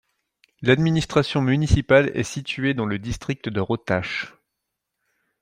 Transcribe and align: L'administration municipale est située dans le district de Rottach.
L'administration 0.63 1.41
municipale 1.43 2.09
est 2.15 2.23
située 2.23 2.73
dans 2.73 2.87
le 2.87 2.97
district 2.97 3.49
de 3.49 3.59
Rottach. 3.59 4.33